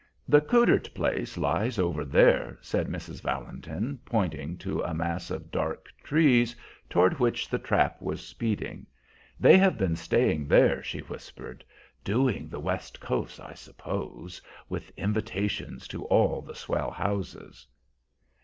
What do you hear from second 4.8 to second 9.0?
a mass of dark trees toward which the trap was speeding.